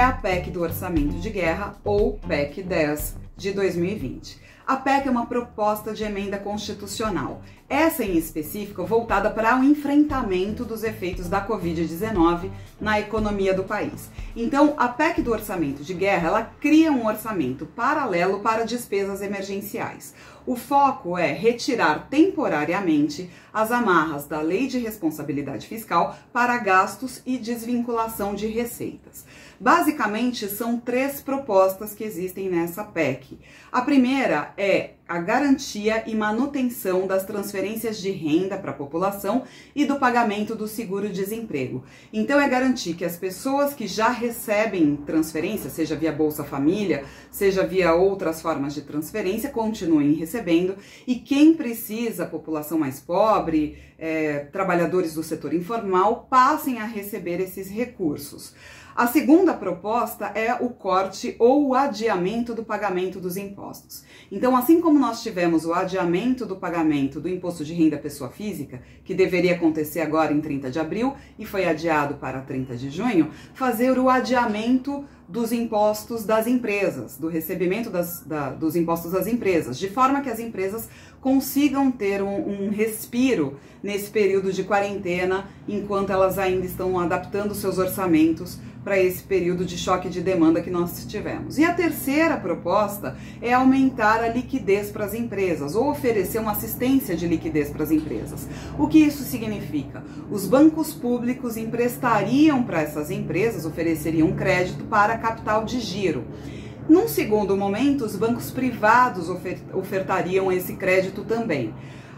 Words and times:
é 0.00 0.02
a 0.02 0.12
PEC 0.12 0.50
do 0.50 0.62
Orçamento 0.62 1.20
de 1.20 1.28
Guerra, 1.28 1.74
ou 1.84 2.18
PEC 2.26 2.62
10 2.62 3.18
de 3.36 3.52
2020. 3.52 4.40
A 4.70 4.76
PEC 4.76 5.08
é 5.08 5.10
uma 5.10 5.26
proposta 5.26 5.92
de 5.92 6.04
emenda 6.04 6.38
constitucional, 6.38 7.42
essa 7.68 8.04
em 8.04 8.16
específico 8.16 8.86
voltada 8.86 9.28
para 9.28 9.58
o 9.58 9.64
enfrentamento 9.64 10.64
dos 10.64 10.84
efeitos 10.84 11.28
da 11.28 11.44
Covid-19 11.44 12.52
na 12.80 13.00
economia 13.00 13.52
do 13.52 13.64
país. 13.64 14.08
Então, 14.36 14.74
a 14.76 14.86
PEC 14.86 15.22
do 15.22 15.32
orçamento 15.32 15.82
de 15.82 15.92
guerra, 15.92 16.28
ela 16.28 16.42
cria 16.60 16.92
um 16.92 17.04
orçamento 17.04 17.66
paralelo 17.66 18.40
para 18.40 18.64
despesas 18.64 19.22
emergenciais. 19.22 20.14
O 20.46 20.56
foco 20.56 21.18
é 21.18 21.32
retirar 21.32 22.08
temporariamente 22.08 23.30
as 23.52 23.70
amarras 23.70 24.26
da 24.26 24.40
Lei 24.40 24.66
de 24.66 24.78
Responsabilidade 24.78 25.66
Fiscal 25.66 26.16
para 26.32 26.56
gastos 26.58 27.20
e 27.26 27.36
desvinculação 27.36 28.34
de 28.34 28.46
receitas. 28.46 29.24
Basicamente, 29.60 30.48
são 30.48 30.78
três 30.78 31.20
propostas 31.20 31.94
que 31.94 32.02
existem 32.02 32.48
nessa 32.48 32.82
PEC. 32.82 33.38
A 33.70 33.82
primeira 33.82 34.54
é 34.60 34.90
a 35.10 35.18
garantia 35.18 36.04
e 36.06 36.14
manutenção 36.14 37.04
das 37.04 37.24
transferências 37.24 38.00
de 38.00 38.12
renda 38.12 38.56
para 38.56 38.70
a 38.70 38.74
população 38.74 39.42
e 39.74 39.84
do 39.84 39.96
pagamento 39.96 40.54
do 40.54 40.68
seguro-desemprego. 40.68 41.82
Então, 42.12 42.40
é 42.40 42.48
garantir 42.48 42.94
que 42.94 43.04
as 43.04 43.16
pessoas 43.16 43.74
que 43.74 43.88
já 43.88 44.08
recebem 44.08 44.94
transferência, 44.94 45.68
seja 45.68 45.96
via 45.96 46.12
Bolsa 46.12 46.44
Família, 46.44 47.04
seja 47.28 47.66
via 47.66 47.92
outras 47.92 48.40
formas 48.40 48.72
de 48.72 48.82
transferência, 48.82 49.50
continuem 49.50 50.12
recebendo 50.12 50.76
e 51.04 51.16
quem 51.16 51.54
precisa, 51.54 52.24
população 52.24 52.78
mais 52.78 53.00
pobre, 53.00 53.78
é, 53.98 54.44
trabalhadores 54.52 55.14
do 55.14 55.24
setor 55.24 55.52
informal, 55.52 56.28
passem 56.30 56.78
a 56.78 56.86
receber 56.86 57.40
esses 57.40 57.68
recursos. 57.68 58.54
A 59.00 59.06
segunda 59.06 59.54
proposta 59.54 60.26
é 60.34 60.52
o 60.52 60.68
corte 60.68 61.34
ou 61.38 61.68
o 61.68 61.74
adiamento 61.74 62.54
do 62.54 62.62
pagamento 62.62 63.18
dos 63.18 63.36
impostos. 63.38 64.04
Então, 64.30 64.54
assim 64.54 64.78
como 64.78 64.98
nós 65.00 65.22
tivemos 65.22 65.64
o 65.64 65.72
adiamento 65.72 66.44
do 66.44 66.54
pagamento 66.54 67.20
do 67.20 67.28
imposto 67.28 67.64
de 67.64 67.72
renda 67.72 67.96
pessoa 67.96 68.30
física, 68.30 68.82
que 69.02 69.14
deveria 69.14 69.54
acontecer 69.54 70.00
agora 70.00 70.32
em 70.32 70.40
30 70.40 70.70
de 70.70 70.78
abril 70.78 71.16
e 71.38 71.46
foi 71.46 71.66
adiado 71.66 72.14
para 72.16 72.42
30 72.42 72.76
de 72.76 72.90
junho, 72.90 73.30
fazer 73.54 73.98
o 73.98 74.10
adiamento 74.10 75.04
dos 75.30 75.52
impostos 75.52 76.24
das 76.24 76.48
empresas, 76.48 77.16
do 77.16 77.28
recebimento 77.28 77.88
das, 77.88 78.20
da, 78.26 78.50
dos 78.50 78.74
impostos 78.74 79.12
das 79.12 79.28
empresas, 79.28 79.78
de 79.78 79.88
forma 79.88 80.20
que 80.22 80.28
as 80.28 80.40
empresas 80.40 80.88
consigam 81.20 81.90
ter 81.90 82.20
um, 82.20 82.66
um 82.66 82.70
respiro 82.70 83.56
nesse 83.80 84.10
período 84.10 84.52
de 84.52 84.64
quarentena, 84.64 85.46
enquanto 85.68 86.10
elas 86.10 86.36
ainda 86.36 86.66
estão 86.66 86.98
adaptando 86.98 87.54
seus 87.54 87.78
orçamentos 87.78 88.58
para 88.82 88.98
esse 88.98 89.22
período 89.22 89.64
de 89.64 89.76
choque 89.76 90.08
de 90.08 90.20
demanda 90.20 90.62
que 90.62 90.70
nós 90.70 91.04
tivemos. 91.04 91.58
E 91.58 91.64
a 91.64 91.74
terceira 91.74 92.36
proposta 92.36 93.16
é 93.40 93.52
aumentar 93.52 94.22
a 94.24 94.28
liquidez 94.28 94.90
para 94.90 95.04
as 95.04 95.14
empresas 95.14 95.74
ou 95.74 95.90
oferecer 95.90 96.38
uma 96.38 96.52
assistência 96.52 97.14
de 97.14 97.26
liquidez 97.26 97.68
para 97.68 97.82
as 97.82 97.90
empresas. 97.90 98.48
O 98.78 98.88
que 98.88 98.98
isso 98.98 99.22
significa? 99.22 100.02
Os 100.30 100.46
bancos 100.46 100.92
públicos 100.92 101.56
emprestariam 101.56 102.62
para 102.62 102.80
essas 102.80 103.10
empresas, 103.10 103.66
ofereceriam 103.66 104.32
crédito 104.32 104.84
para 104.84 105.18
capital 105.20 105.64
de 105.64 105.78
giro. 105.78 106.24
Num 106.88 107.06
segundo 107.06 107.56
momento, 107.56 108.04
os 108.04 108.16
bancos 108.16 108.50
privados 108.50 109.28
ofertariam 109.72 110.50
esse 110.50 110.74
crédito 110.74 111.22
também. 111.22 111.72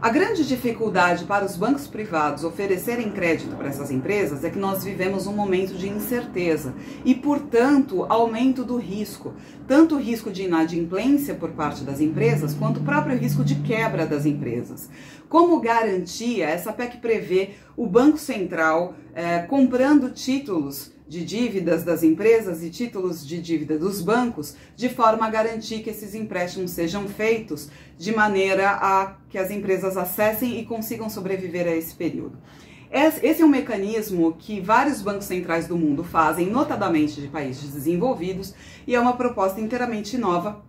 A 0.00 0.10
grande 0.10 0.46
dificuldade 0.46 1.24
para 1.24 1.44
os 1.44 1.56
bancos 1.56 1.88
privados 1.88 2.44
oferecerem 2.44 3.10
crédito 3.10 3.56
para 3.56 3.66
essas 3.66 3.90
empresas 3.90 4.44
é 4.44 4.50
que 4.50 4.58
nós 4.58 4.84
vivemos 4.84 5.26
um 5.26 5.32
momento 5.32 5.74
de 5.74 5.88
incerteza 5.88 6.72
e, 7.04 7.16
portanto, 7.16 8.06
aumento 8.08 8.62
do 8.62 8.76
risco, 8.76 9.34
tanto 9.66 9.96
o 9.96 9.98
risco 9.98 10.30
de 10.30 10.44
inadimplência 10.44 11.34
por 11.34 11.50
parte 11.50 11.82
das 11.82 12.00
empresas, 12.00 12.54
quanto 12.54 12.78
o 12.78 12.84
próprio 12.84 13.18
risco 13.18 13.42
de 13.42 13.56
quebra 13.56 14.06
das 14.06 14.24
empresas. 14.24 14.88
Como 15.28 15.60
garantia, 15.60 16.46
essa 16.46 16.72
PEC 16.72 16.98
prevê 16.98 17.50
o 17.76 17.84
Banco 17.84 18.18
Central 18.18 18.94
eh, 19.16 19.40
comprando 19.48 20.10
títulos 20.10 20.92
de 21.08 21.24
dívidas 21.24 21.82
das 21.82 22.02
empresas 22.02 22.62
e 22.62 22.70
títulos 22.70 23.26
de 23.26 23.40
dívida 23.40 23.78
dos 23.78 24.02
bancos, 24.02 24.54
de 24.76 24.88
forma 24.88 25.26
a 25.26 25.30
garantir 25.30 25.80
que 25.82 25.90
esses 25.90 26.14
empréstimos 26.14 26.70
sejam 26.70 27.08
feitos 27.08 27.70
de 27.96 28.14
maneira 28.14 28.72
a 28.72 29.16
que 29.28 29.38
as 29.38 29.50
empresas 29.50 29.96
acessem 29.96 30.60
e 30.60 30.66
consigam 30.66 31.08
sobreviver 31.08 31.66
a 31.66 31.74
esse 31.74 31.94
período. 31.94 32.38
Esse 32.90 33.42
é 33.42 33.44
um 33.44 33.48
mecanismo 33.48 34.34
que 34.38 34.60
vários 34.60 35.02
bancos 35.02 35.26
centrais 35.26 35.66
do 35.66 35.76
mundo 35.76 36.02
fazem, 36.02 36.46
notadamente 36.46 37.20
de 37.20 37.28
países 37.28 37.72
desenvolvidos, 37.72 38.54
e 38.86 38.94
é 38.94 39.00
uma 39.00 39.16
proposta 39.16 39.60
inteiramente 39.60 40.16
nova 40.16 40.62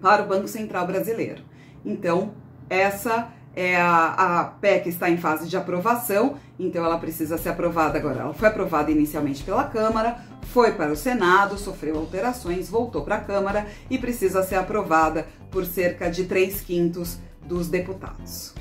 para 0.00 0.24
o 0.24 0.26
Banco 0.26 0.48
Central 0.48 0.86
brasileiro. 0.86 1.42
Então, 1.84 2.34
essa 2.68 3.32
é 3.54 3.76
a, 3.76 4.40
a 4.40 4.44
PEC 4.44 4.88
está 4.88 5.10
em 5.10 5.16
fase 5.16 5.48
de 5.48 5.56
aprovação, 5.56 6.36
então 6.58 6.84
ela 6.84 6.98
precisa 6.98 7.36
ser 7.36 7.50
aprovada 7.50 7.98
agora. 7.98 8.20
Ela 8.20 8.34
foi 8.34 8.48
aprovada 8.48 8.90
inicialmente 8.90 9.42
pela 9.42 9.64
Câmara, 9.64 10.18
foi 10.42 10.72
para 10.72 10.92
o 10.92 10.96
Senado, 10.96 11.58
sofreu 11.58 11.96
alterações, 11.96 12.68
voltou 12.68 13.02
para 13.02 13.16
a 13.16 13.20
Câmara 13.20 13.66
e 13.88 13.98
precisa 13.98 14.42
ser 14.42 14.56
aprovada 14.56 15.26
por 15.50 15.64
cerca 15.64 16.10
de 16.10 16.24
3 16.24 16.60
quintos 16.60 17.18
dos 17.46 17.68
deputados. 17.68 18.54